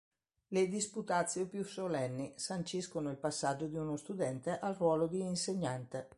Le 0.47 0.67
"disputatio" 0.67 1.45
più 1.45 1.63
solenni 1.63 2.33
sanciscono 2.35 3.11
il 3.11 3.17
passaggio 3.17 3.67
di 3.67 3.75
uno 3.77 3.97
studente 3.97 4.57
al 4.57 4.73
ruolo 4.73 5.05
di 5.05 5.21
insegnante. 5.21 6.09